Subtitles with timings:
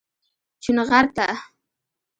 [0.63, 1.27] چونغرته